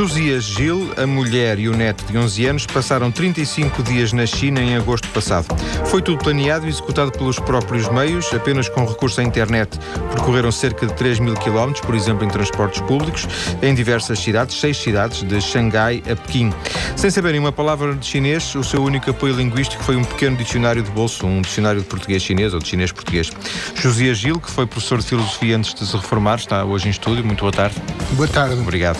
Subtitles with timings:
[0.00, 4.58] Josias Gil, a mulher e o neto de 11 anos passaram 35 dias na China
[4.58, 5.54] em agosto passado.
[5.88, 9.78] Foi tudo planeado e executado pelos próprios meios, apenas com recurso à internet.
[10.10, 13.28] Percorreram cerca de 3 mil quilómetros, por exemplo, em transportes públicos,
[13.60, 16.50] em diversas cidades, seis cidades, de Xangai a Pequim.
[16.96, 20.82] Sem saberem uma palavra de chinês, o seu único apoio linguístico foi um pequeno dicionário
[20.82, 23.30] de bolso, um dicionário de português-chinês ou de chinês-português.
[23.74, 27.22] Josias Gil, que foi professor de filosofia antes de se reformar, está hoje em estúdio.
[27.22, 27.76] Muito boa tarde.
[28.12, 28.54] Boa tarde.
[28.54, 28.98] Obrigado.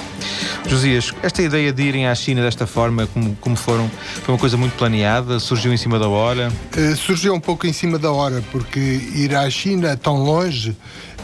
[0.97, 3.91] Esta ideia de irem à China desta forma, como, como foram,
[4.23, 5.39] foi uma coisa muito planeada?
[5.39, 6.53] Surgiu em cima da hora?
[6.77, 10.71] Uh, surgiu um pouco em cima da hora, porque ir à China tão longe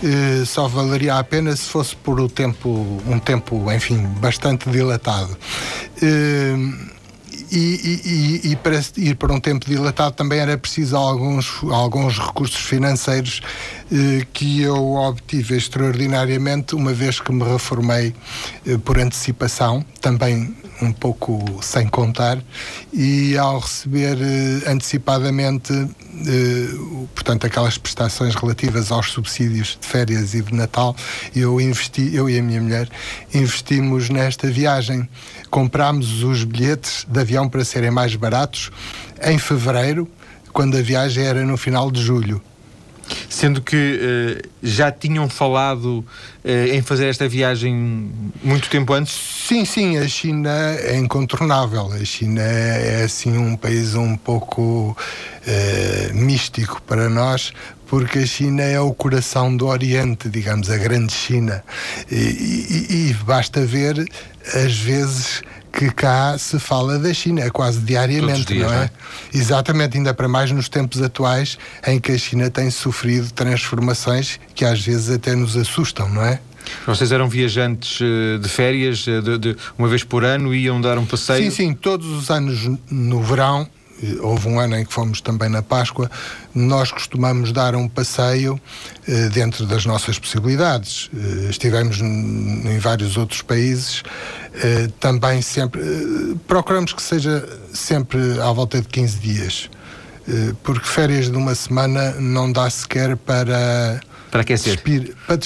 [0.03, 5.37] uh, só valeria a pena se fosse por um tempo, um tempo enfim, bastante dilatado.
[6.03, 6.97] Uh,
[7.51, 12.61] e, e, e, para ir para um tempo dilatado também era preciso alguns, alguns recursos
[12.61, 13.41] financeiros
[14.33, 18.15] que eu obtive extraordinariamente uma vez que me reformei
[18.67, 22.39] eh, por antecipação, também um pouco sem contar,
[22.93, 26.69] e ao receber eh, antecipadamente, eh,
[27.15, 30.95] portanto, aquelas prestações relativas aos subsídios de férias e de Natal,
[31.35, 32.89] eu investi, eu e a minha mulher,
[33.33, 35.09] investimos nesta viagem.
[35.51, 38.71] Comprámos os bilhetes de avião para serem mais baratos
[39.23, 40.09] em fevereiro,
[40.53, 42.43] quando a viagem era no final de julho.
[43.29, 46.05] Sendo que uh, já tinham falado
[46.45, 48.11] uh, em fazer esta viagem
[48.43, 49.13] muito tempo antes?
[49.47, 51.93] Sim, sim, a China é incontornável.
[51.93, 57.53] A China é, assim um país um pouco uh, místico para nós,
[57.87, 61.63] porque a China é o coração do Oriente, digamos, a grande China.
[62.11, 64.05] E, e, e basta ver,
[64.55, 65.43] às vezes,
[65.77, 68.77] que cá se fala da China, é quase diariamente, dias, não é?
[68.77, 68.91] Não é?
[69.35, 74.65] Exatamente, ainda para mais nos tempos atuais em que a China tem sofrido transformações que
[74.65, 76.41] às vezes até nos assustam, não é?
[76.87, 80.99] Vocês eram viajantes eh, de férias, eh, de, de, uma vez por ano, iam dar
[80.99, 81.45] um passeio?
[81.45, 83.69] Sim, sim, todos os anos no verão
[84.21, 86.11] houve um ano em que fomos também na Páscoa,
[86.55, 88.61] nós costumamos dar um passeio
[89.09, 91.11] eh, dentro das nossas possibilidades.
[91.15, 94.03] Eh, estivemos em vários outros países,
[94.55, 95.81] eh, também sempre.
[95.81, 99.71] Eh, procuramos que seja sempre à volta de 15 dias,
[100.29, 104.01] eh, porque férias de uma semana não dá sequer para.
[104.31, 104.75] Para aquecer.
[104.75, 105.39] Despir, para,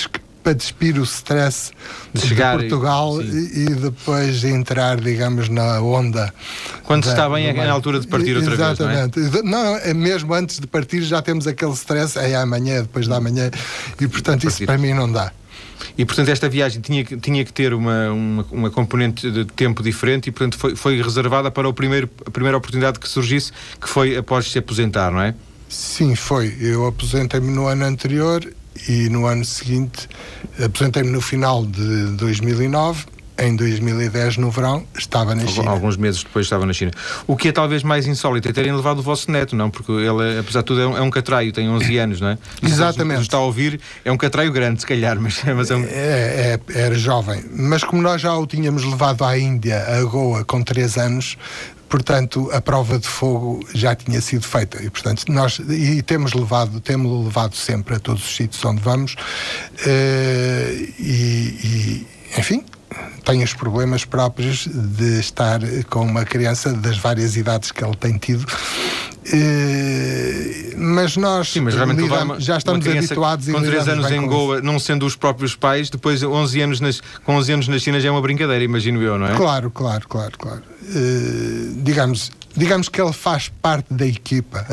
[0.43, 1.73] para despir o stress
[2.13, 6.33] de, chegar de Portugal e, e, depois entrar, digamos, na onda.
[6.85, 9.21] Quando da, está bem é na altura de partir outra exatamente.
[9.21, 9.65] vez, não é?
[9.65, 13.51] Não, é mesmo antes de partir já temos aquele stress, é amanhã, depois da manhã,
[14.01, 15.33] e portanto isso para mim não dá.
[15.97, 20.29] E, portanto, esta viagem tinha, tinha que ter uma, uma, uma, componente de tempo diferente
[20.29, 24.17] e, portanto, foi, foi reservada para o primeiro, a primeira oportunidade que surgisse, que foi
[24.17, 25.35] após se aposentar, não é?
[25.69, 26.57] Sim, foi.
[26.61, 28.45] Eu aposentei-me no ano anterior
[28.89, 30.09] e no ano seguinte
[30.63, 33.05] apresentei-me no final de 2009
[33.41, 35.71] em 2010, no verão, estava na China.
[35.71, 36.91] Alguns meses depois estava na China.
[37.27, 39.71] O que é talvez mais insólito é terem levado o vosso neto, não?
[39.71, 42.39] Porque ele, apesar de tudo, é um, é um catraio, tem 11 anos, não é?
[42.63, 43.23] Exatamente.
[43.23, 45.85] está a ouvir, é um catraio grande, se calhar, mas, mas é, um...
[45.85, 47.43] é, é Era jovem.
[47.51, 51.39] Mas como nós já o tínhamos levado à Índia, a Goa, com 3 anos,
[51.91, 54.83] portanto a prova de fogo já tinha sido feita.
[54.83, 59.15] E portanto nós e temos levado temos levado sempre a todos os sítios onde vamos.
[59.15, 62.07] Uh, e, e,
[62.39, 62.65] enfim
[63.25, 68.17] tem os problemas próprios de estar com uma criança das várias idades que ele tem
[68.19, 68.45] tido
[69.27, 74.79] Uh, mas nós Sim, mas lidamos, já estamos habituados com 3 anos em Goa, não
[74.79, 78.11] sendo os próprios pais, depois 11 anos nas, com 11 anos na China já é
[78.11, 79.37] uma brincadeira, imagino eu, não é?
[79.37, 80.63] Claro, claro, claro, claro.
[80.83, 84.67] Uh, digamos, digamos que ele faz parte da equipa.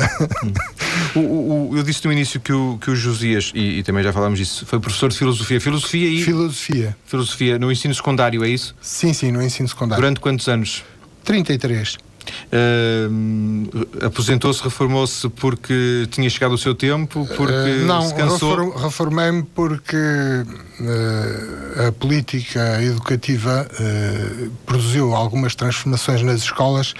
[1.14, 4.14] o, o, eu disse no início que o, que o Josias, e, e, também já
[4.14, 5.60] falámos disso, foi professor de filosofia.
[5.60, 6.22] Filosofia e.
[6.22, 6.96] Filosofia.
[7.04, 8.74] Filosofia no ensino secundário, é isso?
[8.80, 10.00] Sim, sim, no ensino secundário.
[10.00, 10.82] Durante quantos anos?
[11.24, 12.07] 33.
[12.50, 18.74] Uh, aposentou-se, reformou-se porque tinha chegado o seu tempo, porque uh, não, se cansou?
[18.74, 23.68] reformei-me porque uh, a política educativa
[24.64, 26.94] produziu algumas transformações nas escolas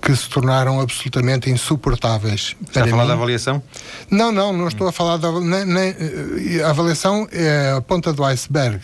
[0.00, 2.56] que se tornaram absolutamente insuportáveis.
[2.66, 3.08] Está a falar mim.
[3.08, 3.62] da avaliação?
[4.10, 5.94] Não, não, não estou a falar da nem, nem,
[6.64, 8.80] a avaliação é a ponta do iceberg.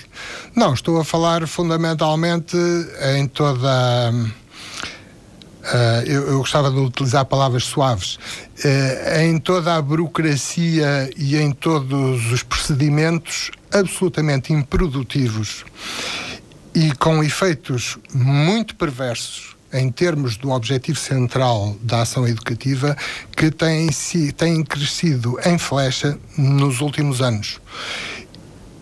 [0.55, 2.57] Não, estou a falar fundamentalmente
[3.17, 4.13] em toda
[5.65, 11.53] Uh, eu, eu, gostava de utilizar palavras suaves, uh, em toda a burocracia e em
[11.53, 15.65] todos os procedimentos absolutamente improdutivos
[16.75, 22.97] e com efeitos muito perversos em termos do objetivo central da ação educativa
[23.37, 23.89] que têm,
[24.37, 27.61] têm crescido em flecha nos últimos anos.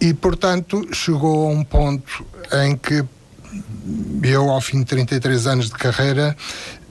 [0.01, 2.27] E, portanto, chegou a um ponto
[2.65, 3.05] em que
[4.23, 6.37] eu, ao fim de 33 anos de carreira,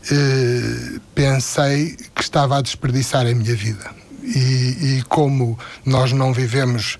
[0.09, 3.89] eh, pensei que estava a desperdiçar a minha vida.
[4.23, 6.99] E, e, como nós não vivemos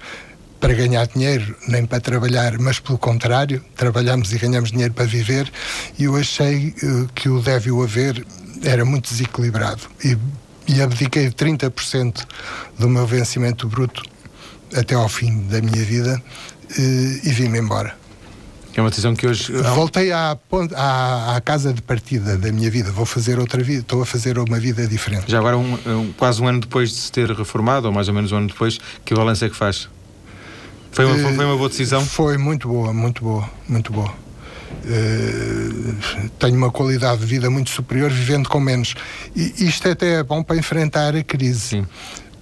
[0.59, 5.51] para ganhar dinheiro nem para trabalhar, mas pelo contrário, trabalhamos e ganhamos dinheiro para viver,
[5.97, 8.25] e eu achei eh, que o deve o haver
[8.63, 9.81] era muito desequilibrado.
[10.03, 10.17] E,
[10.67, 12.25] e abdiquei 30%
[12.77, 14.03] do meu vencimento bruto
[14.75, 16.21] até ao fim da minha vida
[16.77, 18.00] eh, e vim-me embora.
[18.75, 19.51] É uma decisão que hoje.
[19.51, 20.38] Voltei à,
[20.75, 22.91] à, à, casa de partida da minha vida.
[22.91, 23.81] Vou fazer outra vida.
[23.81, 25.29] Estou a fazer uma vida diferente.
[25.29, 28.13] Já agora, um, um, quase um ano depois de se ter reformado, ou mais ou
[28.13, 29.89] menos um ano depois, que balanço é que faz?
[30.91, 32.06] Foi uma, foi uma boa decisão?
[32.06, 34.13] Foi muito boa, muito boa, muito boa.
[34.83, 38.95] Uh, tenho uma qualidade de vida muito superior vivendo com menos.
[39.35, 41.59] E isto até é bom para enfrentar a crise.
[41.59, 41.85] Sim.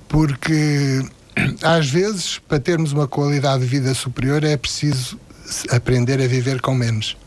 [0.07, 1.03] Porque
[1.63, 5.19] às vezes, para termos uma qualidade de vida superior, é preciso
[5.69, 7.17] aprender a viver com menos.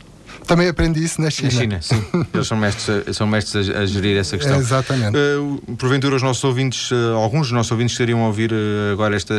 [0.47, 1.53] Também aprendi isso na China.
[1.53, 2.05] Na China, sim.
[2.33, 4.57] Eles são mestres, a, são mestres a, a gerir essa questão.
[4.57, 5.17] É, exatamente.
[5.17, 9.17] Uh, porventura, os nossos ouvintes, uh, alguns dos nossos ouvintes, estariam a ouvir uh, agora
[9.17, 9.35] esta,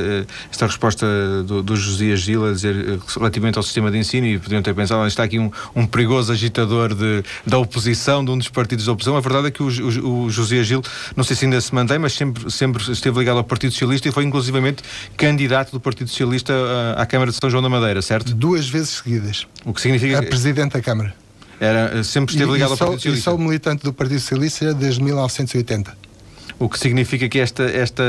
[0.49, 1.05] esta resposta
[1.43, 5.05] do, do Josias Gil a dizer relativamente ao sistema de ensino e poderiam ter pensado,
[5.07, 9.17] está aqui um, um perigoso agitador de, da oposição, de um dos partidos da oposição.
[9.17, 10.81] A verdade é que o, o, o Josias Gil,
[11.15, 14.11] não sei se ainda se mantém, mas sempre, sempre esteve ligado ao Partido Socialista e
[14.11, 14.83] foi inclusivamente
[15.17, 16.53] candidato do Partido Socialista
[16.95, 18.33] à Câmara de São João da Madeira, certo?
[18.33, 19.47] Duas vezes seguidas.
[19.65, 20.19] O que significa.
[20.19, 20.92] A Presidente da Câmara.
[21.59, 23.29] Era, sempre esteve ligado e, e ao Partido Socialista.
[23.29, 26.02] E sou militante do Partido Socialista desde 1980.
[26.63, 28.03] O que significa que esta, esta,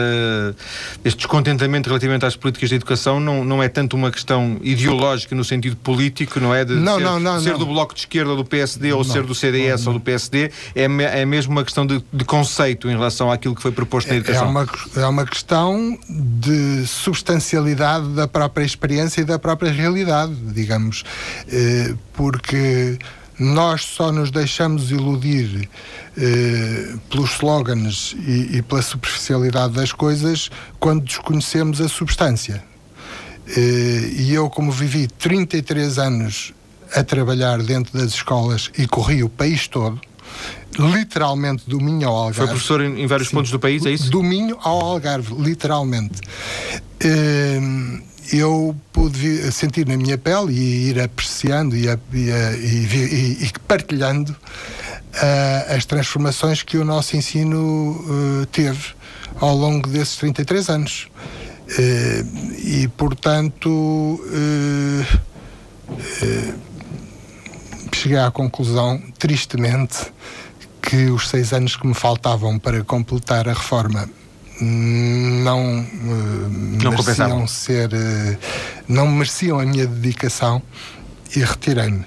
[1.04, 5.44] este descontentamento relativamente às políticas de educação não, não é tanto uma questão ideológica no
[5.44, 6.64] sentido político, não é?
[6.64, 9.24] De não, ser, não, não, ser do Bloco de Esquerda ou do PSD ou ser
[9.24, 13.28] do CDS ou do PSD, é, é mesmo uma questão de, de, conceito em relação
[13.28, 14.44] àquilo que foi proposto na é, educação.
[14.44, 21.02] É uma, é uma questão de substancialidade da própria experiência e da própria realidade, digamos.
[21.48, 22.98] Eh, porque
[23.38, 25.68] nós só nos deixamos iludir
[26.16, 32.62] eh, pelos slogans e, e, pela superficialidade das coisas quando desconhecemos a substância.
[33.48, 36.52] Eh, e eu, como vivi 33 anos
[36.94, 40.00] a trabalhar dentro das escolas e corri o país todo,
[40.78, 42.38] literalmente do Minho ao Algarve.
[42.38, 44.10] Foi professor em, em vários Sim, pontos do país, é isso?
[44.10, 46.20] Do Minho ao Algarve, literalmente.
[47.00, 47.60] Eh,
[48.32, 55.74] eu pude sentir na minha pele e ir apreciando e, e, e, e partilhando uh,
[55.74, 58.94] as transformações que o nosso ensino uh, teve
[59.40, 61.08] ao longo desses 33 anos.
[61.66, 64.20] Uh, e, portanto,
[67.92, 70.12] cheguei à conclusão, tristemente,
[70.82, 74.08] que os seis anos que me faltavam para completar a reforma
[74.60, 76.48] não, uh,
[76.82, 78.38] não mereciam ser uh,
[78.88, 80.62] não mereciam a minha dedicação
[81.34, 82.04] e retirei-me.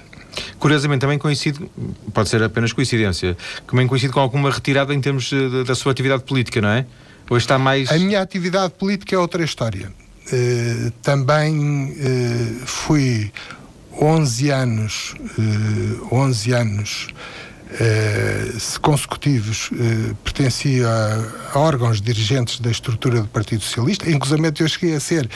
[0.58, 1.68] Curiosamente, também coincide,
[2.14, 3.36] pode ser apenas coincidência,
[3.66, 6.86] também coincide com alguma retirada em termos de, da sua atividade política, não é?
[7.28, 7.90] Hoje está mais.
[7.90, 9.92] A minha atividade política é outra história.
[10.32, 11.94] Uh, também
[12.64, 13.32] fui
[14.00, 15.14] 11 anos,
[16.12, 17.08] 11 anos
[17.70, 24.10] eh, consecutivos eh, pertencia a, órgãos dirigentes da estrutura do Partido Socialista.
[24.10, 25.28] Inclusive, eu cheguei a ser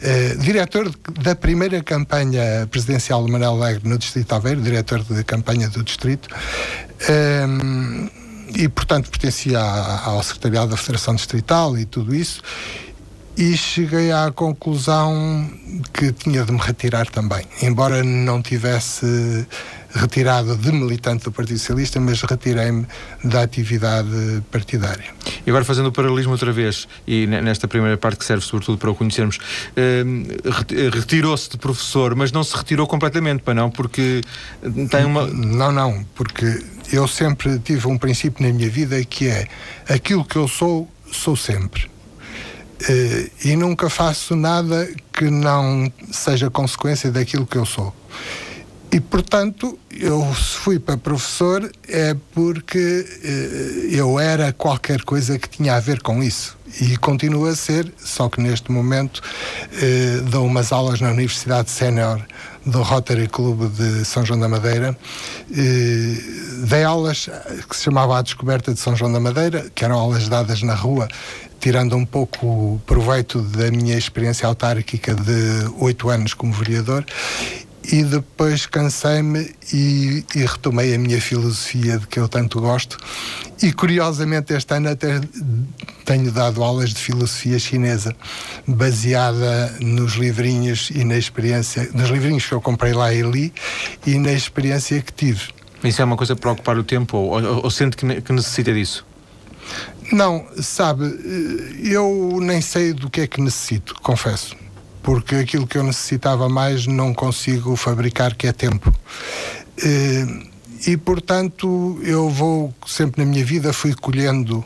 [0.00, 0.90] eh, diretor
[1.20, 5.82] da primeira campanha presidencial de Manuel Alegre no Distrito de Aveiro, diretor de campanha do
[5.82, 6.28] Distrito.
[7.08, 8.08] Ehm,
[8.54, 12.42] e, portanto, pertencia ao secretariado da Federação Distrital e tudo isso
[13.36, 15.48] e cheguei à conclusão
[15.94, 19.46] que tinha de me retirar também, embora não tivesse
[19.92, 22.86] retirado de militante do Partido Socialista, mas retirei-me
[23.24, 25.12] da atividade partidária.
[25.46, 28.90] E agora fazendo o paralelismo outra vez, e nesta primeira parte que serve sobretudo para
[28.90, 29.38] o conhecermos,
[29.76, 30.04] eh,
[30.92, 34.20] retirou-se de professor, mas não se retirou completamente, para não, porque
[34.90, 35.26] tem uma...
[35.26, 39.48] Não, não, porque eu sempre tive um princípio na minha vida que é
[39.88, 41.90] aquilo que eu sou, sou sempre.
[42.82, 47.94] Uh, e nunca faço nada que não seja consequência daquilo que eu sou.
[48.92, 55.76] E, portanto, eu fui para professor é porque uh, eu era qualquer coisa que tinha
[55.76, 56.58] a ver com isso.
[56.80, 62.20] E continua a ser, só que neste momento uh, dou umas aulas na Universidade Sénior
[62.66, 64.96] do Rotary Club de São João da Madeira.
[65.50, 67.28] Uh, dei aulas
[67.68, 70.74] que se chamava A Descoberta de São João da Madeira, que eram aulas dadas na
[70.74, 71.06] rua
[71.60, 77.04] tirando um pouco proveito da minha experiência autárquica de oito anos como vereador,
[77.92, 82.96] e depois cansei-me e, e, retomei a minha filosofia de que eu tanto gosto.
[83.60, 85.20] E curiosamente, este ano até
[86.04, 88.14] tenho dado aulas de filosofia chinesa,
[88.66, 93.52] baseada nos livrinhos e na experiência, nos livrinhos que eu comprei lá e li
[94.06, 95.48] e na experiência que tive.
[95.82, 98.72] Isso é uma coisa para ocupar o tempo ou, ou, ou sente que, que necessita
[98.72, 99.04] disso?
[100.12, 101.04] Não, sabe,
[101.84, 104.56] eu nem sei do que é que necessito, confesso
[105.10, 108.94] porque aquilo que eu necessitava mais não consigo fabricar, que é tempo.
[109.82, 110.24] Eh,
[110.86, 114.64] e, portanto, eu vou, sempre na minha vida, fui colhendo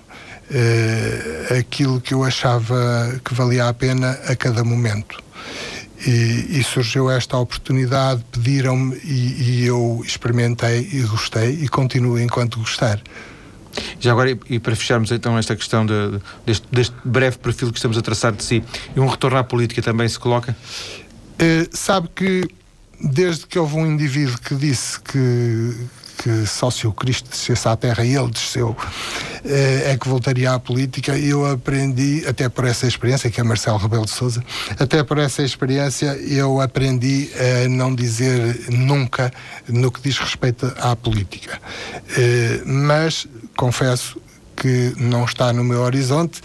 [0.51, 5.19] eh, aquilo que eu achava que valia a pena a cada momento.
[6.07, 12.59] E, e surgiu esta oportunidade, pediram-me e, e eu experimentei e gostei e continuo enquanto
[12.59, 13.01] gostar.
[14.00, 17.99] Já agora, e, para fecharmos então esta questão de, deste, deste, breve perfil que estamos
[17.99, 18.62] a traçar de si,
[18.95, 20.57] e um retorno à política também se coloca?
[21.35, 22.49] Uh, sabe que
[23.00, 25.76] desde que houve um indivíduo que disse que,
[26.23, 28.76] que só se o Cristo descesse à Terra e ele desceu,
[29.45, 31.19] eh, é que voltaria à política.
[31.19, 34.43] Eu aprendi, até por essa experiência, que é Marcelo Rebelo de Souza,
[34.78, 37.31] até por essa experiência eu aprendi
[37.64, 39.33] a não dizer nunca
[39.69, 41.61] no que diz respeito à política.
[42.16, 43.26] Eh, mas
[43.57, 44.21] confesso
[44.57, 46.41] que não está no meu horizonte,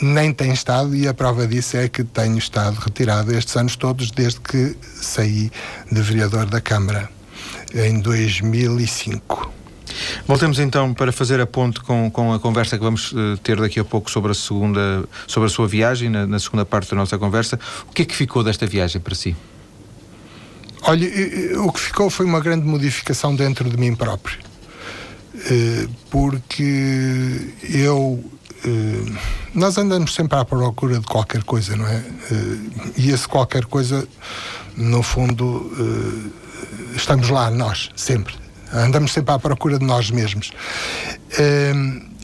[0.00, 4.10] nem tem estado, e a prova disso é que tenho estado retirado estes anos todos,
[4.10, 5.50] desde que saí
[5.90, 7.08] de vereador da Câmara
[7.74, 9.52] em 2005.
[10.26, 13.78] Voltemos então para fazer a ponte com, com a conversa que vamos uh, ter daqui
[13.78, 17.18] a pouco sobre a segunda, sobre a sua viagem, na, na, segunda parte da nossa
[17.18, 17.58] conversa.
[17.88, 19.36] O que é que ficou desta viagem para si?
[20.82, 21.08] Olha,
[21.60, 24.51] o que ficou foi uma grande modificação dentro de mim próprio.
[25.34, 28.22] Uh, porque eu.
[28.64, 29.16] Uh,
[29.54, 32.02] nós andamos sempre à procura de qualquer coisa, não é?
[32.96, 34.06] e esse qualquer coisa,
[34.76, 35.70] no fundo
[36.96, 38.34] estamos lá, nós, sempre.
[38.72, 40.52] Andamos sempre à procura de nós mesmos.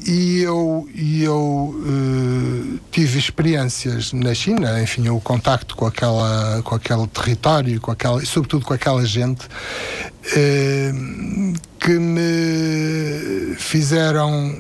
[0.07, 6.75] E eu, e eu uh, tive experiências na China, enfim, o contacto com, aquela, com
[6.75, 14.55] aquele território, com aquela, sobretudo com aquela gente, uh, que me fizeram,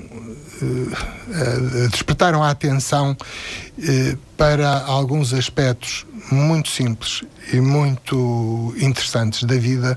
[0.62, 3.16] uh, despertaram a atenção
[4.36, 9.96] para alguns aspectos muito simples e muito interessantes da vida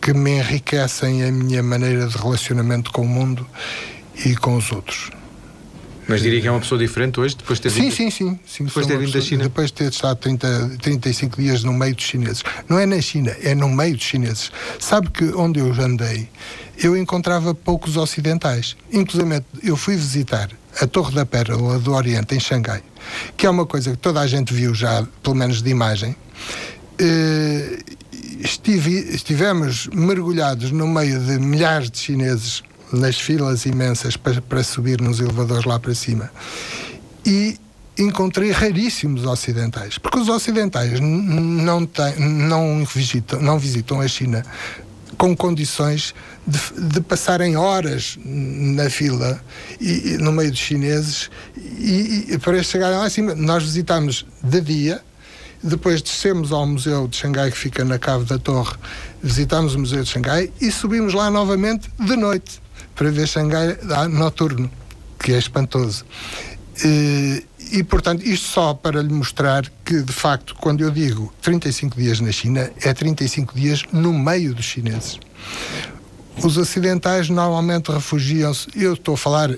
[0.00, 3.46] que me enriquecem a minha maneira de relacionamento com o mundo
[4.24, 5.10] e com os outros.
[6.08, 7.94] Mas diria que é uma pessoa diferente hoje, depois de ter sim, vindo...
[7.94, 8.64] Sim, sim, sim.
[8.64, 9.44] Depois de ter vindo da China?
[9.44, 12.42] Depois de ter estado 30, 35 dias no meio dos chineses.
[12.68, 14.50] Não é na China, é no meio dos chineses.
[14.78, 16.28] Sabe que onde eu andei,
[16.76, 18.76] eu encontrava poucos ocidentais.
[18.92, 20.50] Inclusive, eu fui visitar
[20.80, 22.82] a Torre da Pérola do Oriente, em Xangai,
[23.36, 26.16] que é uma coisa que toda a gente viu já, pelo menos de imagem.
[27.00, 27.78] Uh,
[28.40, 35.00] estive, estivemos mergulhados no meio de milhares de chineses nas filas imensas para, para subir
[35.00, 36.30] nos elevadores lá para cima.
[37.24, 37.58] E
[37.98, 44.42] encontrei raríssimos ocidentais, porque os ocidentais não, têm, não, visitam, não visitam a China
[45.18, 46.14] com condições
[46.46, 46.58] de,
[46.88, 49.40] de, passarem horas na fila
[49.80, 53.34] e, no meio dos chineses e, e para chegarem lá acima.
[53.34, 55.02] Nós visitamos de dia,
[55.62, 58.74] depois descemos ao Museu de Xangai, que fica na Cave da Torre,
[59.22, 62.61] visitamos o Museu de Xangai e subimos lá novamente de noite
[62.94, 63.78] para ver Xangai
[64.10, 64.70] noturno,
[65.18, 66.04] que é espantoso.
[66.84, 71.96] E, e, portanto, isto só para lhe mostrar que, de facto, quando eu digo 35
[71.96, 75.18] dias na China, é 35 dias no meio dos chineses.
[76.42, 79.50] Os ocidentais normalmente refugiam-se, eu estou a falar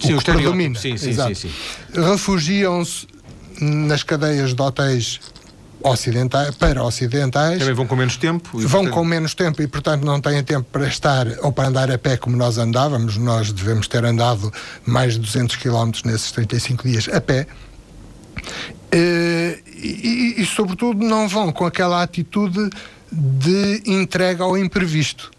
[0.00, 1.50] sim, o que predomina, sim, sim, sim, sim.
[1.94, 3.06] refugiam-se
[3.60, 5.20] nas cadeias de hotéis
[5.84, 7.58] ocidentais, para ocidentais.
[7.58, 8.50] Também vão com menos tempo?
[8.52, 8.90] vão portanto...
[8.92, 12.16] com menos tempo e, portanto, não têm tempo para estar ou para andar a pé
[12.16, 13.16] como nós andávamos.
[13.16, 14.52] Nós devemos ter andado
[14.86, 17.46] mais de 200 km nesses 35 dias a pé.
[18.92, 22.70] Eh, e, e, e, sobretudo, não vão com aquela atitude
[23.10, 25.31] de entrega ao imprevisto.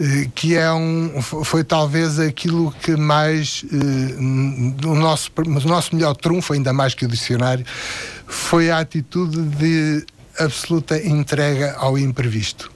[0.00, 6.16] Eh, que é um, foi talvez aquilo que mais uh, o, nosso, o nosso melhor
[6.16, 7.64] trunfo, ainda mais que o dicionário,
[8.26, 10.04] foi a atitude de
[10.38, 12.70] absoluta entrega ao imprevisto.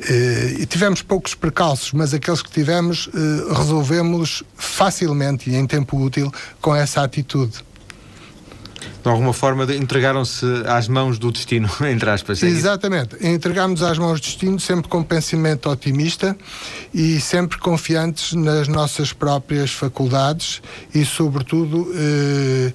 [0.00, 3.08] Uh, tivemos poucos percalços, mas aqueles que tivemos
[3.56, 7.67] resolvemos facilmente e em tempo útil com essa atitude
[9.08, 12.42] de alguma forma entregaram-se às mãos do destino, entre aspas.
[12.42, 13.16] É Exatamente.
[13.26, 16.36] Entregámos às mãos do destino sempre com pensamento otimista
[16.92, 20.60] e sempre confiantes nas nossas próprias faculdades
[20.94, 22.72] e, sobretudo, eh,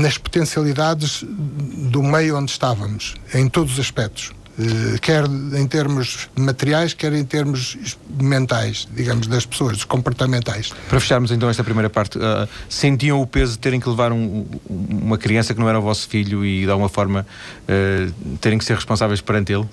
[0.00, 4.37] nas potencialidades do meio onde estávamos, em todos os aspectos.
[4.58, 7.76] Uh, quer em termos materiais, quer em termos
[8.20, 10.72] mentais, digamos, das pessoas, dos comportamentais.
[10.88, 14.46] Para fecharmos então esta primeira parte, uh, sentiam o peso de terem que levar um,
[14.68, 17.26] uma criança que não era o vosso filho e de alguma forma
[17.64, 19.68] uh, terem que ser responsáveis perante ele?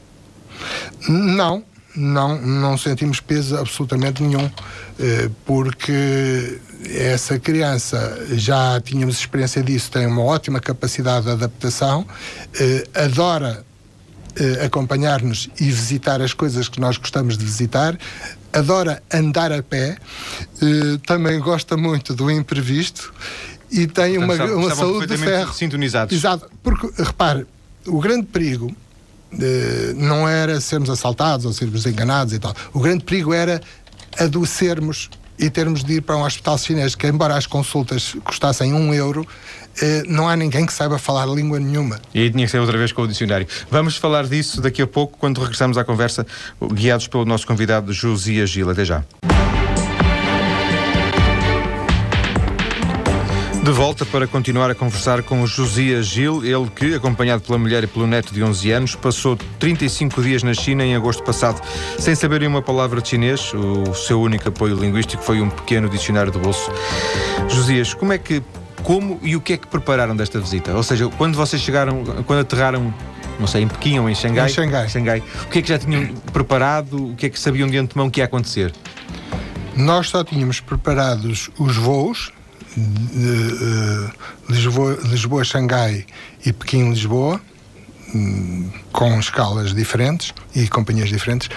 [1.09, 1.63] Não,
[1.95, 4.49] não, não sentimos peso absolutamente nenhum,
[5.45, 6.59] porque
[6.95, 12.07] essa criança já tínhamos experiência disso, tem uma ótima capacidade de adaptação,
[12.95, 13.65] adora
[14.63, 17.97] acompanhar-nos e visitar as coisas que nós gostamos de visitar,
[18.51, 19.97] adora andar a pé,
[21.05, 23.13] também gosta muito do imprevisto
[23.71, 25.53] e tem Portanto, uma, uma saúde de ferro.
[25.53, 26.15] Sintonizados.
[26.15, 27.45] Exato, porque repare,
[27.85, 28.75] o grande perigo
[29.95, 32.53] não era sermos assaltados ou sermos enganados e tal.
[32.73, 33.61] O grande perigo era
[34.17, 38.93] adoecermos e termos de ir para um hospital chinês que, embora as consultas custassem um
[38.93, 39.27] euro,
[40.07, 41.99] não há ninguém que saiba falar língua nenhuma.
[42.13, 43.47] E aí tinha que ser outra vez com o dicionário.
[43.69, 46.25] Vamos falar disso daqui a pouco, quando regressamos à conversa,
[46.73, 48.69] guiados pelo nosso convidado Josias Gil.
[48.69, 49.03] Até já.
[53.65, 57.83] De volta para continuar a conversar com o Josias Gil, ele que, acompanhado pela mulher
[57.83, 61.59] e pelo neto de 11 anos, passou 35 dias na China em agosto passado,
[61.97, 63.51] sem saber uma palavra de chinês.
[63.55, 66.71] O seu único apoio linguístico foi um pequeno dicionário de bolso.
[67.49, 68.43] Josias, como é que,
[68.85, 70.71] como e o que é que prepararam desta visita?
[70.73, 72.93] Ou seja, quando vocês chegaram, quando aterraram
[73.39, 74.49] não sei, em Pequim ou em Xangai.
[74.49, 74.87] Em Xangai.
[74.87, 75.23] Xangai.
[75.43, 77.11] O que é que já tinham preparado?
[77.11, 78.71] O que é que sabiam de antemão que ia acontecer?
[79.75, 82.31] Nós só tínhamos preparados os voos,
[82.77, 84.11] uh,
[84.49, 86.05] Lisboa, Lisboa, Xangai
[86.45, 87.41] e Pequim, Lisboa,
[88.13, 91.49] um, com escalas diferentes e companhias diferentes.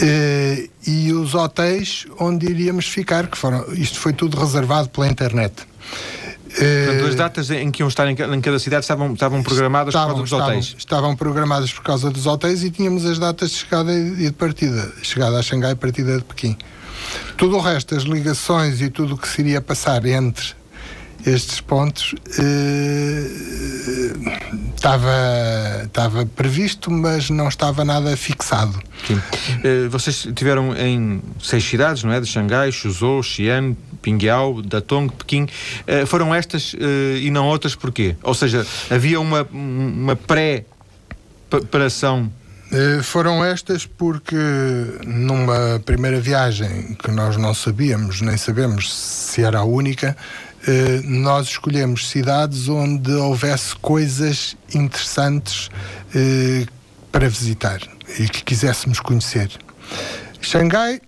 [0.00, 5.54] Uh, e os hotéis onde iríamos ficar, que foram, isto foi tudo reservado pela internet.
[6.50, 10.14] Portanto, as datas em que iam estar em cada cidade estavam, estavam programadas estavam, por
[10.14, 10.74] causa dos estavam, hotéis?
[10.76, 14.92] Estavam programadas por causa dos hotéis e tínhamos as datas de chegada e de partida.
[15.02, 16.56] Chegada a Xangai e partida de Pequim.
[17.36, 20.59] Tudo o resto, as ligações e tudo o que se iria passar entre
[21.26, 22.14] estes pontos
[24.74, 28.76] estava, eh, estava previsto, mas não estava nada fixado.
[29.62, 32.20] Eh, vocês tiveram em seis cidades, não é?
[32.20, 35.46] De Xangai, Suzhou, Xi'an, Pingyao, Datong, Pequim.
[35.86, 36.74] Eh, foram estas
[37.20, 38.16] e não outras porquê?
[38.22, 42.32] Ou seja, havia uma, uma pré-preparação
[43.02, 44.36] foram estas porque
[45.04, 50.16] numa primeira viagem que nós não sabíamos, nem sabemos se era a única,
[51.04, 55.70] nós escolhemos cidades onde houvesse coisas interessantes
[56.14, 56.66] eh,
[57.10, 57.80] para visitar
[58.18, 59.50] e que quiséssemos conhecer.
[60.40, 61.00] Xangai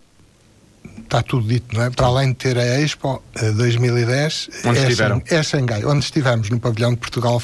[1.12, 1.90] está tudo dito, não é?
[1.90, 3.22] Para além de ter a Expo
[3.56, 5.22] 2010, onde é, estiveram?
[5.26, 7.40] é Xangai, onde estivemos, no pavilhão de Portugal,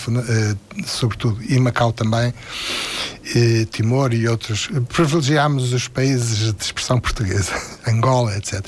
[0.86, 2.32] sobretudo, e Macau também
[3.34, 4.70] e Timor e outros.
[4.88, 7.52] Privilegiámos os países de expressão portuguesa,
[7.86, 8.64] Angola, etc.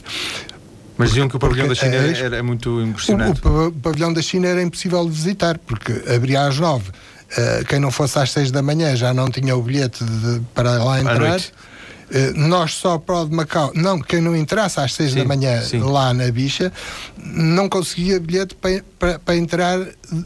[1.00, 3.40] Mas diziam que o pavilhão da China era, era, muito impressionante.
[3.42, 6.90] O, o, pavilhão da China era impossível de visitar, porque abria às nove.
[6.90, 10.82] Uh, quem não fosse às seis da manhã já não tinha o bilhete de, para
[10.84, 11.40] lá entrar.
[11.40, 15.24] Uh, nós só para o de Macau, não, quem não entrasse às seis sim, da
[15.24, 15.78] manhã sim.
[15.78, 16.70] lá na bicha,
[17.16, 19.78] não conseguia bilhete para, para, para, entrar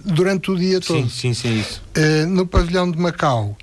[0.04, 1.08] durante o dia todo.
[1.08, 1.82] Sim, sim, sim, isso.
[1.96, 3.56] Uh, no pavilhão de Macau,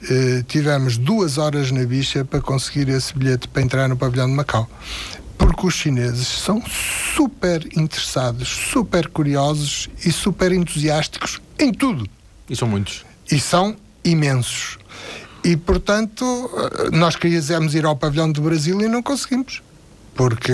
[0.00, 4.32] Uh, tivemos duas horas na bicha para conseguir esse bilhete para entrar no pavilhão de
[4.32, 4.70] Macau.
[5.48, 6.62] Porque os chineses são
[7.14, 12.06] super interessados, super curiosos e super entusiásticos em tudo.
[12.50, 13.06] E são muitos.
[13.32, 14.76] E são imensos.
[15.42, 19.62] E, portanto, eh, nós queríamos ir ao pavilhão do Brasil e não conseguimos.
[20.14, 20.52] Porque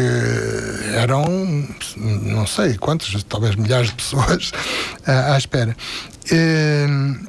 [0.94, 1.24] eram,
[1.96, 4.52] não sei quantos, talvez milhares de pessoas
[5.04, 5.76] à, à espera.
[6.30, 7.28] Uh,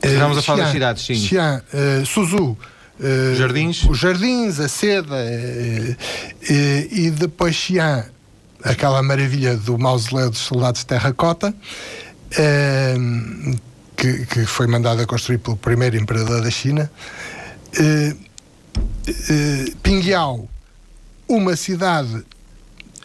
[0.00, 1.16] Estamos a falar das cidades, sim.
[1.16, 2.56] Xi'an, uh, Suzu.
[3.00, 3.84] Uh, jardins.
[3.84, 5.16] Os jardins, a seda.
[5.16, 5.96] Uh,
[6.50, 8.04] e depois Xi'an,
[8.62, 11.54] aquela maravilha do mausoléu dos soldados de terracota,
[13.96, 16.90] que, que, foi mandada a construir pelo primeiro imperador da China.
[19.82, 20.48] Pingyao,
[21.28, 22.24] uma cidade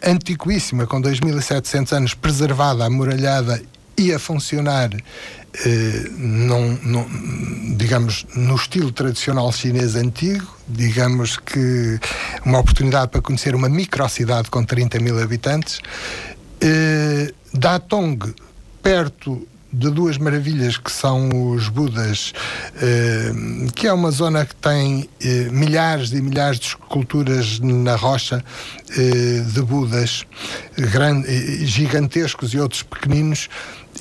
[0.02, 3.60] antiquíssima, com 2.700 anos, preservada, amuralhada
[3.96, 4.90] e a funcionar
[6.18, 7.06] não, não,
[7.76, 11.98] digamos, no estilo tradicional chinês antigo, digamos que
[12.44, 15.80] uma oportunidade para conhecer uma microcidade com 30 mil habitantes.
[16.60, 18.34] Eh, Datong,
[18.82, 22.32] perto de duas maravilhas que são os Budas,
[22.80, 23.32] eh,
[23.74, 28.42] que é uma zona que tem eh, milhares e milhares de esculturas na rocha
[29.52, 30.24] de Budas,
[31.60, 33.48] gigantescos e outros pequeninos,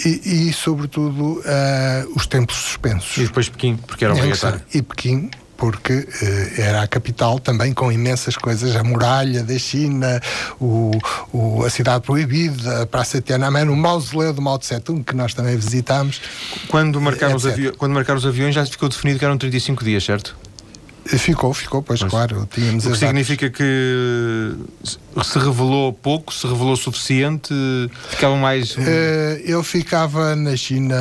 [0.06, 3.18] e, e sobretudo, uh, os templos suspensos.
[3.18, 4.62] E depois Pequim, porque era obrigatório.
[4.74, 10.22] E Pequim, porque uh, era a capital também com imensas coisas, a muralha da China,
[10.60, 10.92] o,
[11.34, 15.34] o a cidade proibida, a Praça Tiananmen, o mausoléu do Mao Tse Tung, que nós
[15.34, 16.22] também visitámos.
[16.68, 20.04] Quando marcaram, os, avi quando marcaram os aviões já ficou definido que eram 35 dias,
[20.04, 20.36] certo?
[21.08, 22.48] Ficou, ficou, pois, pois claro.
[22.54, 27.54] Tínhamos o que significa que se revelou pouco, se revelou suficiente,
[28.10, 28.76] ficava mais.
[28.76, 28.82] Uh,
[29.46, 30.96] eu ficava na China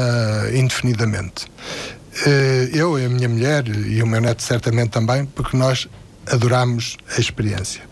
[0.55, 1.47] indefinidamente.
[1.47, 5.89] Uh, eu e a minha mulher e o meu neto certamente também, porque nós
[6.31, 7.83] adorámos a experiência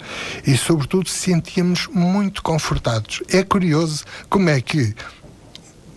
[0.46, 3.22] e, sobretudo, sentíamos muito confortados.
[3.28, 4.94] É curioso como é que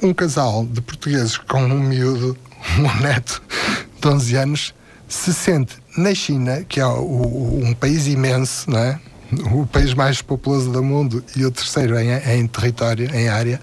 [0.02, 2.38] um casal de portugueses com um miúdo,
[2.78, 3.42] um neto
[4.00, 4.74] de 11 anos,
[5.08, 9.00] se sente na China, que é um país imenso, não é?
[9.52, 13.60] o país mais populoso do mundo e o terceiro em, em território, em área,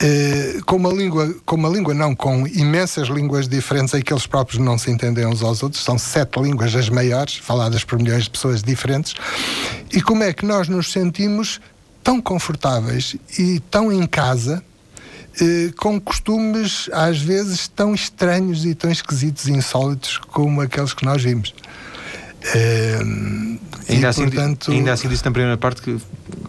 [0.00, 4.26] eh, com uma língua, com uma língua não, com imensas línguas diferentes em que eles
[4.26, 8.24] próprios não se entendem uns aos outros, são sete línguas as maiores, faladas por milhões
[8.24, 9.14] de pessoas diferentes,
[9.92, 11.60] e como é que nós nos sentimos
[12.02, 14.62] tão confortáveis e tão em casa
[15.76, 21.22] com costumes às vezes tão estranhos e tão esquisitos e insólitos como aqueles que nós
[21.22, 21.54] vimos.
[22.54, 22.98] Eh,
[23.88, 25.98] ainda, e, assim, portanto, ainda assim disse na primeira parte que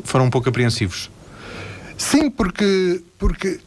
[0.03, 1.09] foram um pouco apreensivos.
[1.97, 3.59] Sim, porque, porque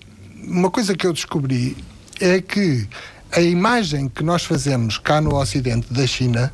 [0.45, 1.77] uma coisa que eu descobri
[2.21, 2.87] é que
[3.33, 6.53] a imagem que nós fazemos cá no Ocidente da China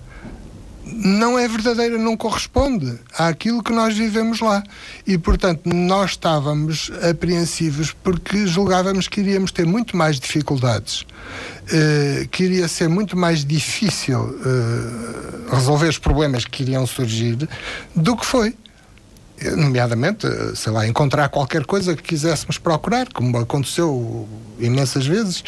[0.87, 4.63] não é verdadeira, não corresponde àquilo que nós vivemos lá.
[5.07, 12.45] E, portanto, nós estávamos apreensivos porque julgávamos que iríamos ter muito mais dificuldades, uh, que
[12.45, 17.49] iria ser muito mais difícil uh, resolver os problemas que iriam surgir
[17.95, 18.55] do que foi
[19.57, 25.43] nomeadamente, sei lá, encontrar qualquer coisa que quiséssemos procurar, como aconteceu imensas vezes,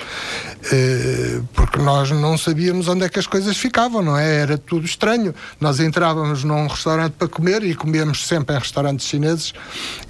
[0.72, 4.40] eh, porque nós não sabíamos onde é que as coisas ficavam, não é?
[4.40, 5.34] Era tudo estranho.
[5.60, 9.54] Nós entrávamos num restaurante para comer e comíamos sempre em restaurantes chineses.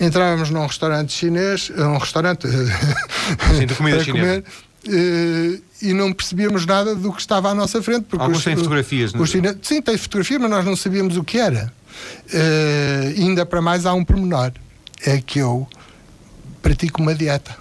[0.01, 2.49] Entrávamos num restaurante chinês, um restaurante
[3.57, 4.45] Sim, de comida para comer.
[4.89, 8.05] Uh, e não percebíamos nada do que estava à nossa frente.
[8.05, 9.57] Porque Alguns os, têm fotografias, não é?
[9.61, 11.73] Sim, tem fotografia, mas nós não sabíamos o que era.
[12.33, 14.53] Uh, ainda para mais há um pormenor:
[15.05, 15.67] é que eu
[16.63, 17.57] pratico uma dieta.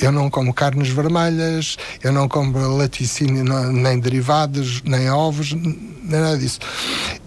[0.00, 6.38] Eu não como carnes vermelhas, eu não como laticínio, nem derivados, nem ovos, nem nada
[6.38, 6.60] disso.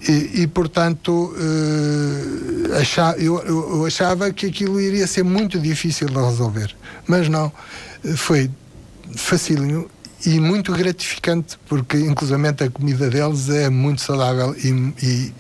[0.08, 6.16] E, e portanto, uh, achava, eu, eu, achava que aquilo iria ser muito difícil de
[6.16, 6.74] resolver.
[7.06, 7.52] Mas não,
[8.16, 8.50] foi
[9.18, 9.90] facílimo
[10.26, 15.34] e muito gratificante, porque inclusivamente a comida deles é muito saudável e, e,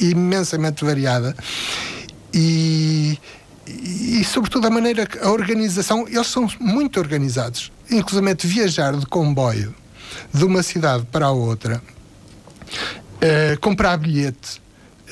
[0.00, 1.34] e imensamente variada.
[2.32, 3.18] E,
[3.66, 9.74] e, sobretudo a maneira que a organização, eles são muito organizados, inclusive viajar de comboio
[10.32, 11.82] de uma cidade para a outra,
[13.16, 14.60] uh, comprar bilhete,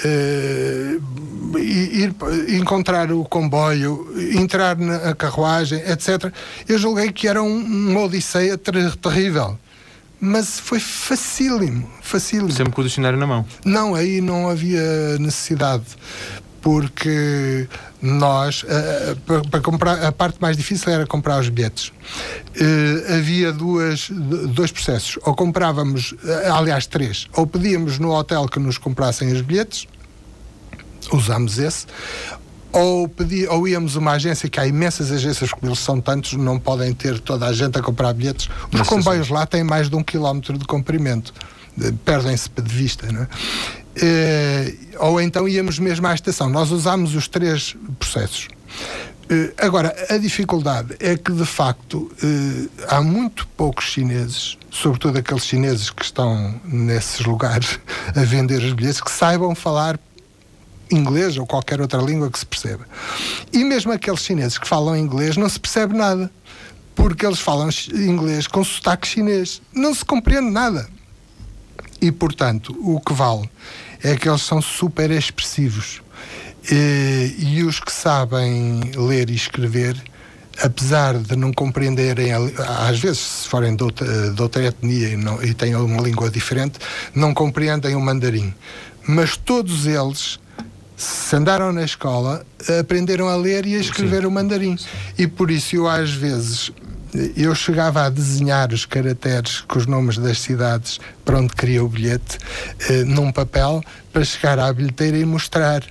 [0.04, 2.14] uh, ir
[2.48, 6.32] encontrar o comboio, entrar na carruagem, etc.
[6.68, 9.58] Eu julguei que era um, uma odisseia ter terrível.
[10.20, 12.50] Mas foi facílimo, facílimo.
[12.50, 13.46] Sempre com o dicionário na mão.
[13.64, 15.84] Não, aí não havia necessidade
[16.60, 17.68] porque
[18.00, 21.88] nós, uh, para, comprar, a parte mais difícil era comprar os bilhetes.
[21.88, 25.18] Uh, havia duas, dois processos.
[25.24, 27.28] Ou comprávamos, uh, aliás, três.
[27.34, 29.86] Ou pedíamos no hotel que nos comprassem os bilhetes,
[31.12, 31.86] usámos esse,
[32.72, 36.34] ou, pedi, ou íamos a uma agência, que há imensas agências, como eles são tantos,
[36.34, 38.48] não podem ter toda a gente a comprar bilhetes.
[38.72, 41.32] Os comboios lá têm mais de um quilómetro de comprimento.
[42.04, 43.28] Perdem-se de vista, não é?
[43.96, 46.48] Eh, ou então íamos mesmo à estação.
[46.48, 48.48] Nós usámos os três processos.
[49.30, 55.44] Eh, agora, a dificuldade é que, de facto, eh, há muito poucos chineses, sobretudo aqueles
[55.44, 57.78] chineses que estão nesses lugares
[58.16, 59.98] a vender os bilhetes, que saibam falar
[60.90, 62.86] inglês ou qualquer outra língua que se perceba.
[63.52, 66.30] E mesmo aqueles chineses que falam inglês não se percebe nada,
[66.94, 69.60] porque eles falam inglês com sotaque chinês.
[69.74, 70.88] Não se compreende nada.
[72.00, 73.48] E, portanto, o que vale
[74.02, 76.00] é que eles são super expressivos.
[76.70, 79.96] E, e os que sabem ler e escrever,
[80.62, 85.42] apesar de não compreenderem, às vezes, se forem de outra, de outra etnia e, não,
[85.42, 86.78] e têm uma língua diferente,
[87.14, 88.54] não compreendem o mandarim.
[89.06, 90.38] Mas todos eles
[90.96, 92.44] se andaram na escola,
[92.80, 94.26] aprenderam a ler e a escrever Sim.
[94.26, 94.76] o mandarim.
[95.16, 96.72] E por isso eu às vezes
[97.36, 101.88] eu chegava a desenhar os caracteres com os nomes das cidades para onde queria o
[101.88, 102.38] bilhete
[102.88, 105.82] eh, num papel para chegar à bilheteira e mostrar.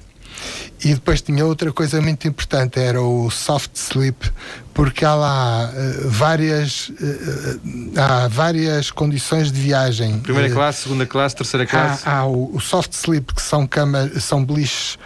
[0.84, 4.32] E depois tinha outra coisa muito importante, era o soft sleep,
[4.75, 7.60] porque há lá uh, várias, uh,
[7.95, 10.19] há várias condições de viagem.
[10.19, 12.08] Primeira classe, segunda classe, terceira classe?
[12.08, 14.99] Há, há o, o, soft sleep, que são, cama, são beliches,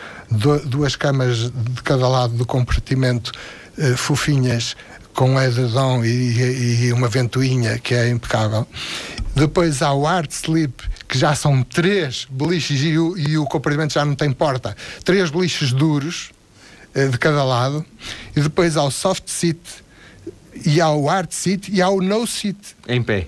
[0.65, 3.31] duas camas de cada lado do compartimento,
[3.95, 4.75] fofinhas,
[5.13, 8.67] com edredom e, e, uma ventoinha que é impecável.
[9.35, 13.93] Depois há o Art Sleep, que já são três beliches e o, e o compartimento
[13.93, 14.75] já não tem porta.
[15.03, 16.31] Três beliches duros
[16.93, 17.85] eh, de cada lado.
[18.35, 19.59] E depois há o Soft Seat,
[20.65, 22.57] e há o Art Seat e há o No Seat.
[22.87, 23.27] Em pé.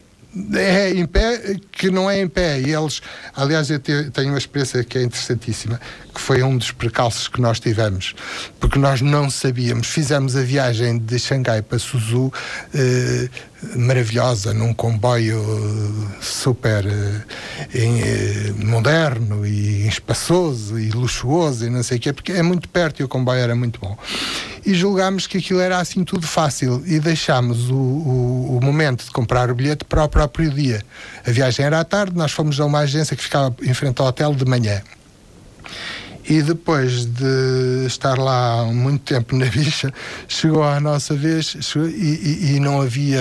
[0.53, 2.59] É em pé, que não é em pé.
[2.59, 3.01] E eles,
[3.35, 5.79] aliás, eu tenho uma experiência que é interessantíssima,
[6.13, 8.15] que foi um dos percalços que nós tivemos,
[8.59, 9.87] porque nós não sabíamos.
[9.87, 12.33] Fizemos a viagem de Xangai para Suzhou
[12.73, 13.29] eh,
[13.75, 15.39] maravilhosa, num comboio
[16.19, 22.67] super eh, moderno e espaçoso e luxuoso e não sei o quê, porque é muito
[22.69, 23.97] perto e o comboio era muito bom
[24.65, 29.11] e julgámos que aquilo era assim tudo fácil e deixámos o, o, o, momento de
[29.11, 30.81] comprar o bilhete para o próprio dia.
[31.25, 34.07] A viagem era à tarde, nós fomos a uma agência que ficava em frente ao
[34.07, 34.81] hotel de manhã.
[36.27, 39.93] E depois de estar lá muito tempo na bicha,
[40.27, 43.19] chegou a nossa vez chegou, e, e, e, não havia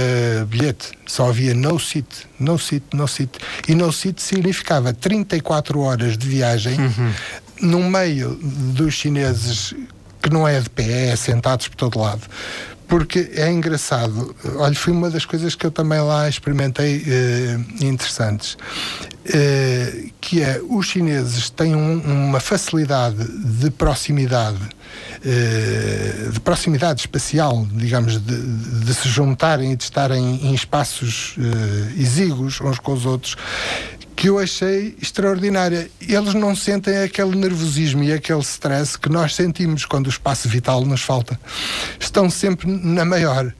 [0.48, 2.06] bilhete, só havia no seat,
[2.38, 3.38] no seat, no seat.
[3.66, 7.12] E no seat significava 34 horas de viagem uhum.
[7.60, 9.74] no meio dos chineses
[10.22, 12.22] que não é de pé, é sentados por todo lado.
[12.92, 18.58] Porque é engraçado, olha, foi uma das coisas que eu também lá experimentei eh, interessantes,
[19.24, 24.58] eh, que é os chineses têm um, uma facilidade de proximidade,
[25.24, 28.42] eh, de proximidade espacial, digamos, de,
[28.84, 31.36] de, se juntarem e de estarem em espaços
[31.96, 33.36] exíguos uns com os outros,
[34.16, 35.90] que eu achei extraordinária.
[36.00, 40.84] Eles não sentem aquele nervosismo e aquele stress que nós sentimos quando o espaço vital
[40.84, 41.38] nos falta.
[41.98, 43.52] Estão sempre na maior.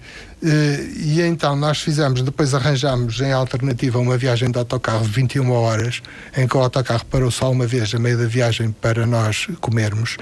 [0.44, 5.50] Eh, e então nós fizemos, depois arranjamos em alternativa uma viagem de autocarro de 21
[5.52, 6.02] horas,
[6.36, 10.16] em que o autocarro parou só uma vez a meio da viagem para nós comermos,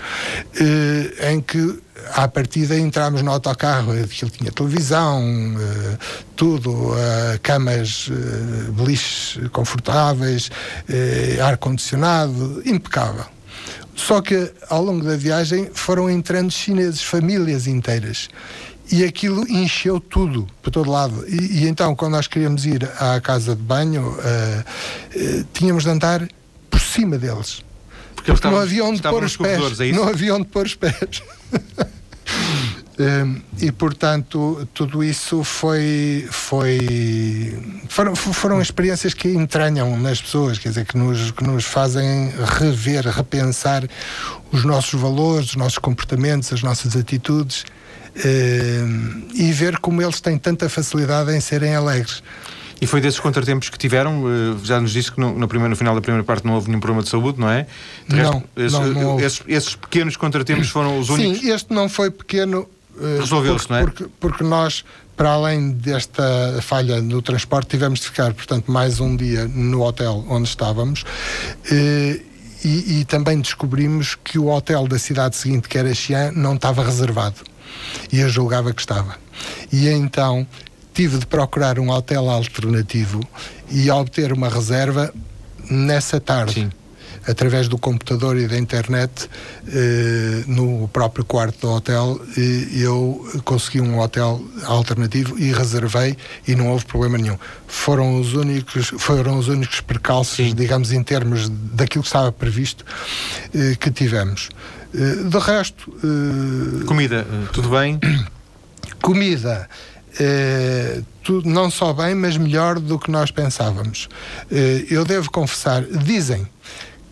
[0.61, 1.81] eh, em que
[2.15, 5.99] à partida entramos no autocarro, aquilo tinha televisão, uh,
[6.37, 6.97] tudo, uh,
[7.43, 10.51] camas, uh, beliches confortáveis,
[11.45, 13.25] ar-condicionado, impecável.
[13.95, 18.29] Só que ao longo da viagem foram entrando chineses, famílias inteiras.
[18.91, 21.25] E aquilo encheu tudo, por todo lado.
[21.29, 24.17] E, e então, quando nós queríamos ir à casa de banho,
[25.53, 26.27] tínhamos de andar
[26.69, 27.63] por cima deles.
[28.33, 29.81] Porque, Porque não havia onde pôr os pés.
[29.81, 31.23] É não havia onde pôr os pés.
[33.01, 40.69] Um, e portanto tudo isso foi foi foram, foram experiências que entranham nas pessoas quer
[40.69, 43.89] dizer que nos que nos fazem rever repensar
[44.53, 47.65] os nossos valores os nossos comportamentos as nossas atitudes
[48.23, 52.23] um, e ver como eles têm tanta facilidade em serem alegres
[52.81, 54.25] e foi desses contratempos que tiveram?
[54.27, 56.69] Eh, já nos disse que no, no, primeiro, no final da primeira parte não houve
[56.69, 57.67] nenhum problema de saúde, não é?
[58.09, 61.41] De não, resto, esses, não, não esses, esses, pequenos contratempos foram os únicos?
[61.41, 62.67] Sim, este não foi pequeno.
[62.97, 63.83] Uh, Resolveu-se, não é?
[63.83, 64.83] Porque, porque nós,
[65.15, 70.25] para além desta falha no transporte, tivemos de ficar, portanto, mais um dia no hotel
[70.29, 71.03] onde estávamos.
[71.71, 72.31] Uh,
[72.63, 76.85] e, e, também descobrimos que o hotel da cidade seguinte, que era Xi'an, não estava
[76.85, 77.37] reservado.
[78.13, 79.17] E eu julgava que estava.
[79.73, 80.47] E então
[81.01, 83.27] tive de procurar um hotel alternativo
[83.71, 85.11] e obter uma reserva
[85.71, 86.53] nessa tarde.
[86.53, 86.71] Sim.
[87.27, 89.27] Através do computador e da internet,
[89.67, 92.21] eh, no próprio quarto do hotel,
[92.75, 97.39] eu consegui um hotel alternativo e reservei e não houve problema nenhum.
[97.67, 100.55] Foram os únicos, foram os únicos percalços, Sim.
[100.55, 102.85] digamos, em termos daquilo que estava previsto,
[103.55, 104.51] eh, que tivemos.
[104.95, 105.91] Eh, de resto.
[106.05, 107.99] Eh, comida, eh, tudo bem?
[109.01, 109.67] Comida
[111.23, 114.09] tudo, não só bem, mas melhor do que nós pensávamos.
[114.51, 116.47] Eh, eu devo confessar, dizem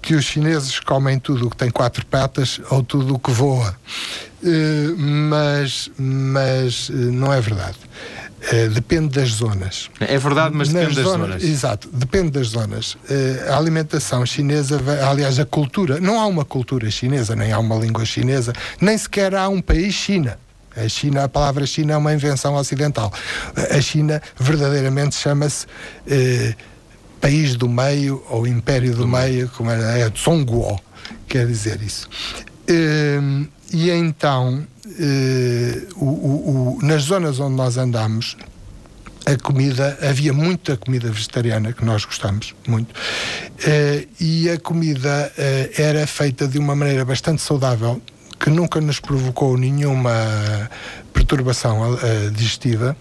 [0.02, 3.76] que os chineses comem tudo o que tem quatro patas ou tudo o que voa,
[4.44, 7.78] eh, mas, mas não é verdade.
[8.38, 9.90] Uh, depende das zonas.
[9.98, 11.42] É verdade, mas depende das zonas, zonas.
[11.42, 12.94] Exato, depende das zonas.
[12.94, 14.80] Uh, a alimentação chinesa,
[15.10, 19.34] aliás, a cultura, não há uma cultura chinesa, nem há uma língua chinesa, nem sequer
[19.34, 20.38] há um país China.
[20.76, 23.12] A China, a palavra China é uma invenção ocidental.
[23.70, 25.66] A China verdadeiramente chama-se
[26.06, 26.54] eh,
[27.20, 30.78] país do meio ou império do meio, como é, é Zhongguo,
[31.26, 32.08] quer dizer isso.
[32.66, 33.20] Eh,
[33.72, 34.66] e então,
[34.98, 38.36] eh, o, o, o, nas zonas onde nós andamos,
[39.26, 45.30] a comida, havia muita comida vegetariana que nós gostamos muito, uh, e a comida
[45.76, 48.00] era feita de uma maneira bastante saudável,
[48.38, 50.10] que nunca nos provocou nenhuma
[51.12, 52.96] perturbação uh, digestiva.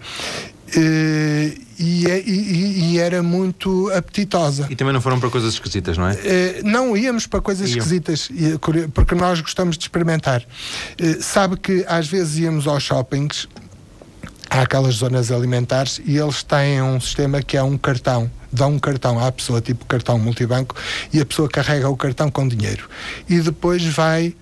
[0.76, 4.66] E, e, e, era muito apetitosa.
[4.68, 6.18] E também não foram para coisas esquisitas, não é?
[6.62, 7.78] não íamos para coisas Iam.
[7.78, 8.28] esquisitas,
[8.92, 10.44] porque nós gostamos de experimentar.
[11.20, 13.48] sabe que às vezes íamos aos shoppings
[14.50, 18.78] há aquelas zonas alimentares e eles têm um sistema que é um cartão dão um
[18.78, 20.74] cartão à pessoa, tipo cartão multibanco,
[21.12, 22.88] e a pessoa carrega o cartão com dinheiro.
[23.28, 24.34] E depois vai.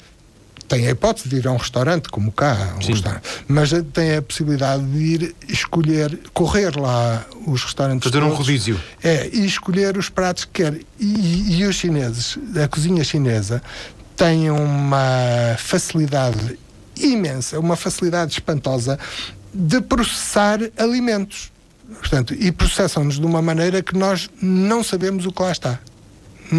[0.69, 4.23] Tem a hipótese de ir a um restaurante, como cá, um restaurante, mas tem a
[4.23, 8.11] possibilidade de ir escolher, correr lá os restaurantes.
[8.11, 8.81] Fazer um rodízio.
[9.03, 10.81] É, e escolher os pratos que quer.
[10.99, 13.63] E, e os chineses, a cozinha chinesa,
[14.17, 16.59] tem uma facilidade
[16.97, 18.99] imensa, uma facilidade espantosa
[19.53, 21.53] de processar alimentos.
[22.01, 25.79] Portanto, e processam-nos de uma maneira que nós não sabemos o que lá está.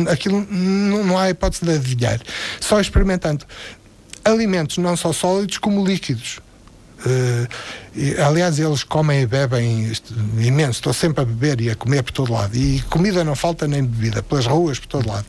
[0.10, 2.20] Aquilo não, não há hipótese de adivinhar.
[2.60, 3.46] Só experimentando
[4.28, 6.40] alimentos não só sólidos como líquidos.
[7.00, 7.48] Uh,
[7.96, 9.92] e, aliás, eles comem e bebem
[10.40, 10.80] imenso.
[10.80, 12.56] Estou sempre a beber e a comer por todo lado.
[12.56, 15.26] E comida não falta nem bebida, pelas ruas, por todo lado,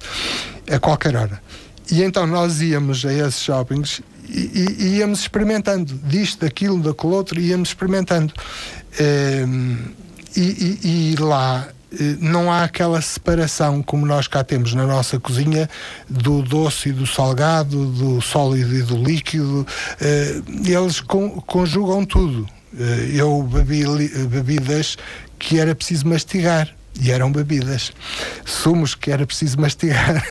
[0.71, 1.41] a qualquer hora.
[1.91, 7.41] E então nós íamos a esses shoppings e, e, íamos experimentando disto, daquilo, daquele outro,
[7.41, 8.33] íamos experimentando.
[8.99, 9.77] Ehm,
[10.37, 10.79] e,
[11.13, 11.69] e, lá
[12.21, 15.69] não há aquela separação como nós cá temos na nossa cozinha
[16.09, 19.67] do doce e do salgado, do sólido e do líquido.
[20.01, 22.47] Eh, eles conjugam tudo.
[22.79, 23.85] Eh, eu bebi
[24.29, 24.97] bebidas
[25.39, 27.93] que era preciso mastigar e eram bebidas.
[28.45, 30.25] Sumos que era preciso mastigar.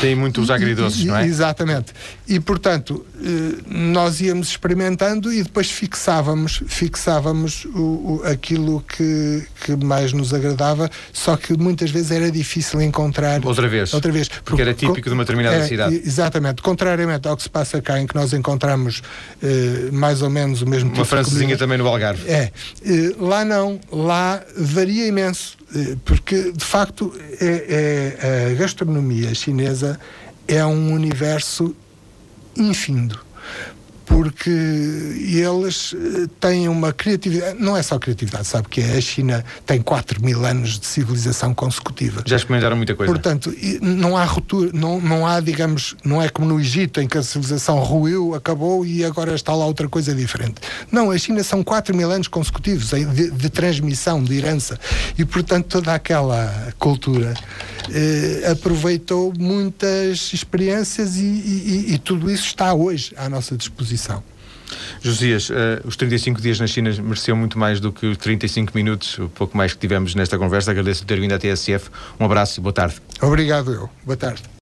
[0.00, 1.26] Tem muitos agridoces, não é?
[1.26, 1.92] Exatamente.
[2.28, 9.76] E, portanto, eh, nós íamos experimentando e depois fixávamos, fixávamos o, o, aquilo que, que
[9.76, 13.44] mais nos agradava, só que muitas vezes era difícil encontrar.
[13.44, 13.92] Outra vez.
[13.92, 14.28] Outra vez.
[14.28, 16.00] Porque, porque era típico de uma determinada é, cidade.
[16.04, 16.62] Exatamente.
[16.62, 19.02] Contrariamente ao que se passa cá, em que nós encontramos
[19.42, 22.28] eh, mais ou menos o mesmo uma tipo francesinha também no Algarve.
[22.30, 22.52] É.
[22.84, 23.80] Eh, lá não.
[23.90, 25.59] Lá varia imenso
[26.04, 29.98] porque de facto é, é, a gastronomia chinesa
[30.48, 31.74] é um universo
[32.56, 33.29] infindo
[34.10, 39.80] porque eles eh, têm uma criatividade, não é só criatividade, sabe que a China tem
[39.80, 42.24] 4 mil anos de civilização consecutiva.
[42.26, 43.12] Já experimentaram muita coisa.
[43.12, 47.16] Portanto, não há ruptura, não, não há, digamos, não é como no Egito em que
[47.18, 50.56] a civilização ruiu, acabou e agora está lá outra coisa diferente.
[50.90, 54.78] Não, a China são 4 mil anos consecutivos de, de transmissão, de herança
[55.16, 57.32] e, portanto, toda aquela cultura
[57.92, 63.99] eh, aproveitou muitas experiências e, e, e tudo isso está hoje à nossa disposição.
[65.00, 69.18] Josias, uh, os 35 dias na China mereciam muito mais do que os 35 minutos,
[69.18, 70.70] o pouco mais que tivemos nesta conversa.
[70.70, 71.90] Agradeço por ter vindo à TSF.
[72.18, 72.96] Um abraço e boa tarde.
[73.20, 73.90] Obrigado, eu.
[74.04, 74.42] Boa tarde.